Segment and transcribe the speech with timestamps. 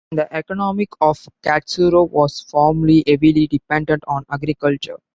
[0.09, 4.97] The economy of Katsuro was formerly heavily dependent on agriculture.